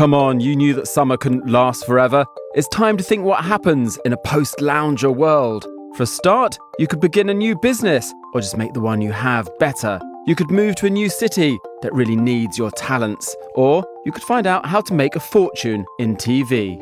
Come 0.00 0.14
on, 0.14 0.40
you 0.40 0.56
knew 0.56 0.72
that 0.76 0.88
summer 0.88 1.18
couldn't 1.18 1.50
last 1.50 1.84
forever. 1.84 2.24
It's 2.54 2.66
time 2.68 2.96
to 2.96 3.04
think 3.04 3.22
what 3.22 3.44
happens 3.44 3.98
in 4.06 4.14
a 4.14 4.16
post 4.16 4.58
lounger 4.58 5.12
world. 5.12 5.66
For 5.94 6.04
a 6.04 6.06
start, 6.06 6.56
you 6.78 6.86
could 6.86 7.00
begin 7.00 7.28
a 7.28 7.34
new 7.34 7.54
business 7.54 8.10
or 8.32 8.40
just 8.40 8.56
make 8.56 8.72
the 8.72 8.80
one 8.80 9.02
you 9.02 9.12
have 9.12 9.50
better. 9.58 10.00
You 10.26 10.34
could 10.34 10.50
move 10.50 10.76
to 10.76 10.86
a 10.86 10.90
new 10.90 11.10
city 11.10 11.58
that 11.82 11.92
really 11.92 12.16
needs 12.16 12.56
your 12.56 12.70
talents, 12.70 13.36
or 13.56 13.84
you 14.06 14.10
could 14.10 14.22
find 14.22 14.46
out 14.46 14.64
how 14.64 14.80
to 14.80 14.94
make 14.94 15.16
a 15.16 15.20
fortune 15.20 15.84
in 15.98 16.16
TV. 16.16 16.80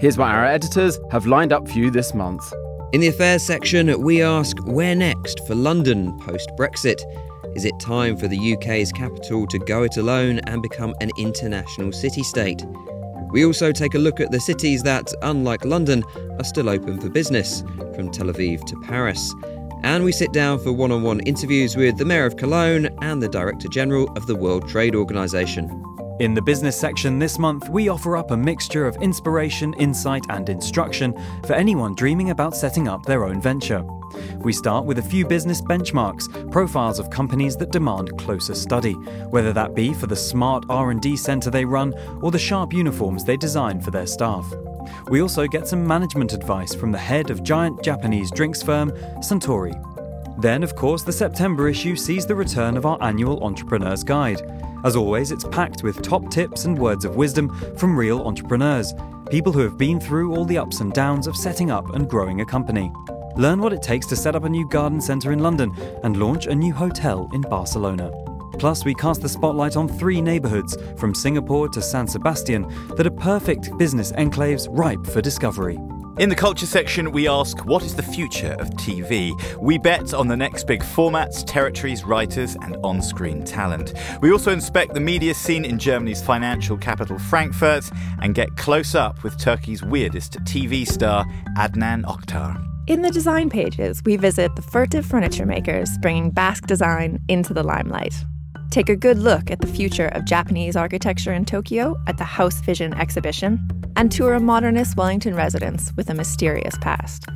Here's 0.00 0.16
what 0.16 0.28
our 0.28 0.44
editors 0.44 0.96
have 1.10 1.26
lined 1.26 1.52
up 1.52 1.66
for 1.66 1.76
you 1.76 1.90
this 1.90 2.14
month. 2.14 2.54
In 2.92 3.00
the 3.00 3.08
affairs 3.08 3.42
section, 3.42 4.00
we 4.00 4.22
ask 4.22 4.56
where 4.64 4.94
next 4.94 5.44
for 5.44 5.56
London 5.56 6.16
post 6.20 6.48
Brexit? 6.56 7.02
Is 7.54 7.64
it 7.64 7.78
time 7.80 8.16
for 8.16 8.28
the 8.28 8.54
UK's 8.54 8.92
capital 8.92 9.46
to 9.48 9.58
go 9.58 9.82
it 9.82 9.96
alone 9.96 10.38
and 10.46 10.62
become 10.62 10.94
an 11.00 11.10
international 11.18 11.92
city 11.92 12.22
state? 12.22 12.64
We 13.32 13.44
also 13.44 13.72
take 13.72 13.94
a 13.94 13.98
look 13.98 14.20
at 14.20 14.30
the 14.30 14.40
cities 14.40 14.82
that, 14.84 15.12
unlike 15.22 15.64
London, 15.64 16.04
are 16.38 16.44
still 16.44 16.68
open 16.68 17.00
for 17.00 17.08
business, 17.08 17.62
from 17.94 18.10
Tel 18.10 18.26
Aviv 18.26 18.64
to 18.66 18.76
Paris. 18.80 19.34
And 19.82 20.04
we 20.04 20.12
sit 20.12 20.32
down 20.32 20.58
for 20.58 20.72
one 20.72 20.92
on 20.92 21.02
one 21.02 21.20
interviews 21.20 21.76
with 21.76 21.98
the 21.98 22.04
Mayor 22.04 22.26
of 22.26 22.36
Cologne 22.36 22.88
and 23.02 23.22
the 23.22 23.28
Director 23.28 23.68
General 23.68 24.08
of 24.16 24.26
the 24.26 24.36
World 24.36 24.68
Trade 24.68 24.94
Organization. 24.94 25.84
In 26.20 26.34
the 26.34 26.42
business 26.42 26.78
section 26.78 27.18
this 27.18 27.38
month, 27.38 27.68
we 27.68 27.88
offer 27.88 28.16
up 28.16 28.30
a 28.30 28.36
mixture 28.36 28.86
of 28.86 28.96
inspiration, 28.96 29.72
insight, 29.74 30.24
and 30.28 30.48
instruction 30.48 31.14
for 31.46 31.54
anyone 31.54 31.94
dreaming 31.94 32.30
about 32.30 32.54
setting 32.54 32.88
up 32.88 33.06
their 33.06 33.24
own 33.24 33.40
venture. 33.40 33.84
We 34.42 34.54
start 34.54 34.86
with 34.86 34.98
a 34.98 35.02
few 35.02 35.26
business 35.26 35.60
benchmarks, 35.60 36.50
profiles 36.50 36.98
of 36.98 37.10
companies 37.10 37.58
that 37.58 37.72
demand 37.72 38.16
closer 38.16 38.54
study, 38.54 38.94
whether 39.28 39.52
that 39.52 39.74
be 39.74 39.92
for 39.92 40.06
the 40.06 40.16
smart 40.16 40.64
R&D 40.70 41.16
center 41.18 41.50
they 41.50 41.66
run 41.66 41.92
or 42.22 42.30
the 42.30 42.38
sharp 42.38 42.72
uniforms 42.72 43.22
they 43.22 43.36
design 43.36 43.82
for 43.82 43.90
their 43.90 44.06
staff. 44.06 44.50
We 45.08 45.20
also 45.20 45.46
get 45.46 45.68
some 45.68 45.86
management 45.86 46.32
advice 46.32 46.74
from 46.74 46.90
the 46.90 46.98
head 46.98 47.28
of 47.30 47.42
giant 47.42 47.82
Japanese 47.82 48.30
drinks 48.30 48.62
firm 48.62 48.92
Suntory. 49.18 49.74
Then, 50.40 50.62
of 50.62 50.74
course, 50.74 51.02
the 51.02 51.12
September 51.12 51.68
issue 51.68 51.94
sees 51.94 52.24
the 52.24 52.34
return 52.34 52.78
of 52.78 52.86
our 52.86 52.96
annual 53.02 53.44
Entrepreneur's 53.44 54.02
Guide. 54.02 54.40
As 54.84 54.96
always, 54.96 55.32
it's 55.32 55.44
packed 55.44 55.82
with 55.82 56.00
top 56.00 56.30
tips 56.30 56.64
and 56.64 56.78
words 56.78 57.04
of 57.04 57.16
wisdom 57.16 57.54
from 57.76 57.94
real 57.94 58.22
entrepreneurs, 58.22 58.94
people 59.28 59.52
who 59.52 59.60
have 59.60 59.76
been 59.76 60.00
through 60.00 60.34
all 60.34 60.46
the 60.46 60.56
ups 60.56 60.80
and 60.80 60.94
downs 60.94 61.26
of 61.26 61.36
setting 61.36 61.70
up 61.70 61.94
and 61.94 62.08
growing 62.08 62.40
a 62.40 62.46
company. 62.46 62.90
Learn 63.36 63.60
what 63.60 63.72
it 63.72 63.82
takes 63.82 64.06
to 64.06 64.16
set 64.16 64.34
up 64.34 64.44
a 64.44 64.48
new 64.48 64.68
garden 64.68 65.00
centre 65.00 65.32
in 65.32 65.38
London 65.38 65.74
and 66.02 66.16
launch 66.16 66.46
a 66.46 66.54
new 66.54 66.72
hotel 66.72 67.28
in 67.32 67.42
Barcelona. 67.42 68.10
Plus, 68.58 68.84
we 68.84 68.94
cast 68.94 69.22
the 69.22 69.28
spotlight 69.28 69.76
on 69.76 69.88
three 69.88 70.20
neighbourhoods, 70.20 70.76
from 70.96 71.14
Singapore 71.14 71.68
to 71.68 71.80
San 71.80 72.06
Sebastian, 72.06 72.66
that 72.96 73.06
are 73.06 73.10
perfect 73.10 73.76
business 73.78 74.12
enclaves 74.12 74.68
ripe 74.70 75.06
for 75.06 75.20
discovery. 75.20 75.78
In 76.18 76.28
the 76.28 76.34
culture 76.34 76.66
section, 76.66 77.12
we 77.12 77.28
ask 77.28 77.64
what 77.64 77.82
is 77.82 77.94
the 77.94 78.02
future 78.02 78.54
of 78.58 78.68
TV? 78.72 79.32
We 79.58 79.78
bet 79.78 80.12
on 80.12 80.28
the 80.28 80.36
next 80.36 80.66
big 80.66 80.82
formats, 80.82 81.42
territories, 81.46 82.04
writers, 82.04 82.56
and 82.56 82.76
on 82.82 83.00
screen 83.00 83.44
talent. 83.44 83.94
We 84.20 84.30
also 84.30 84.52
inspect 84.52 84.92
the 84.92 85.00
media 85.00 85.32
scene 85.32 85.64
in 85.64 85.78
Germany's 85.78 86.20
financial 86.20 86.76
capital, 86.76 87.18
Frankfurt, 87.18 87.90
and 88.20 88.34
get 88.34 88.54
close 88.56 88.94
up 88.94 89.22
with 89.22 89.38
Turkey's 89.38 89.82
weirdest 89.82 90.34
TV 90.40 90.86
star, 90.86 91.24
Adnan 91.56 92.02
Oktar. 92.02 92.69
In 92.86 93.02
the 93.02 93.10
design 93.10 93.50
pages, 93.50 94.02
we 94.04 94.16
visit 94.16 94.56
the 94.56 94.62
furtive 94.62 95.06
furniture 95.06 95.46
makers 95.46 95.90
bringing 95.98 96.30
Basque 96.30 96.66
design 96.66 97.20
into 97.28 97.54
the 97.54 97.62
limelight. 97.62 98.14
Take 98.70 98.88
a 98.88 98.96
good 98.96 99.18
look 99.18 99.50
at 99.50 99.60
the 99.60 99.66
future 99.66 100.08
of 100.08 100.24
Japanese 100.24 100.76
architecture 100.76 101.32
in 101.32 101.44
Tokyo 101.44 101.96
at 102.06 102.18
the 102.18 102.24
House 102.24 102.60
Vision 102.60 102.94
exhibition, 102.94 103.60
and 103.96 104.10
tour 104.10 104.34
a 104.34 104.40
modernist 104.40 104.96
Wellington 104.96 105.34
residence 105.34 105.92
with 105.96 106.08
a 106.10 106.14
mysterious 106.14 106.74
past. 106.80 107.26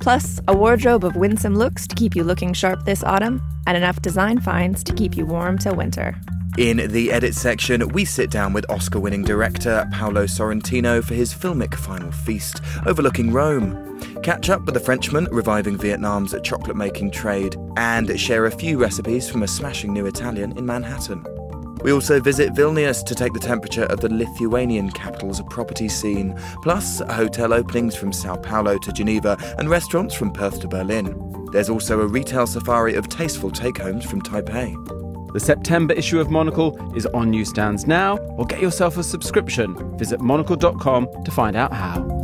Plus, 0.00 0.40
a 0.48 0.56
wardrobe 0.56 1.04
of 1.04 1.16
winsome 1.16 1.54
looks 1.54 1.86
to 1.86 1.94
keep 1.94 2.14
you 2.14 2.24
looking 2.24 2.52
sharp 2.52 2.84
this 2.84 3.04
autumn, 3.04 3.40
and 3.66 3.76
enough 3.76 4.02
design 4.02 4.40
finds 4.40 4.82
to 4.84 4.94
keep 4.94 5.16
you 5.16 5.24
warm 5.24 5.58
till 5.58 5.74
winter. 5.74 6.20
In 6.58 6.90
the 6.90 7.12
edit 7.12 7.36
section, 7.36 7.86
we 7.90 8.04
sit 8.04 8.32
down 8.32 8.52
with 8.52 8.68
Oscar 8.68 8.98
winning 8.98 9.22
director 9.22 9.88
Paolo 9.92 10.24
Sorrentino 10.24 11.04
for 11.04 11.14
his 11.14 11.32
filmic 11.32 11.76
final 11.76 12.10
feast 12.10 12.60
overlooking 12.84 13.30
Rome. 13.32 14.00
Catch 14.24 14.50
up 14.50 14.64
with 14.64 14.74
the 14.74 14.80
Frenchman 14.80 15.28
reviving 15.30 15.78
Vietnam's 15.78 16.34
chocolate 16.42 16.76
making 16.76 17.12
trade, 17.12 17.54
and 17.76 18.18
share 18.18 18.46
a 18.46 18.50
few 18.50 18.76
recipes 18.76 19.30
from 19.30 19.44
a 19.44 19.46
smashing 19.46 19.92
new 19.92 20.06
Italian 20.06 20.58
in 20.58 20.66
Manhattan. 20.66 21.24
We 21.84 21.92
also 21.92 22.18
visit 22.18 22.54
Vilnius 22.54 23.04
to 23.04 23.14
take 23.14 23.34
the 23.34 23.38
temperature 23.38 23.84
of 23.84 24.00
the 24.00 24.12
Lithuanian 24.12 24.90
capital's 24.90 25.40
property 25.50 25.88
scene, 25.88 26.36
plus 26.64 26.98
hotel 26.98 27.52
openings 27.52 27.94
from 27.94 28.12
Sao 28.12 28.36
Paulo 28.36 28.78
to 28.78 28.92
Geneva 28.92 29.38
and 29.60 29.70
restaurants 29.70 30.12
from 30.12 30.32
Perth 30.32 30.60
to 30.62 30.66
Berlin. 30.66 31.14
There's 31.52 31.70
also 31.70 32.00
a 32.00 32.08
retail 32.08 32.48
safari 32.48 32.96
of 32.96 33.08
tasteful 33.08 33.52
take 33.52 33.78
homes 33.78 34.04
from 34.04 34.22
Taipei. 34.22 35.07
The 35.32 35.40
September 35.40 35.94
issue 35.94 36.20
of 36.20 36.30
Monocle 36.30 36.78
is 36.96 37.06
on 37.06 37.30
newsstands 37.30 37.86
now, 37.86 38.16
or 38.38 38.46
get 38.46 38.60
yourself 38.62 38.96
a 38.96 39.04
subscription. 39.04 39.96
Visit 39.98 40.20
monocle.com 40.20 41.24
to 41.24 41.30
find 41.30 41.54
out 41.54 41.72
how. 41.72 42.17